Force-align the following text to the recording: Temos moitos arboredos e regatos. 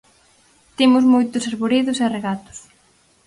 Temos 0.77 1.03
moitos 1.13 1.47
arboredos 1.51 1.97
e 2.05 2.07
regatos. 2.15 2.57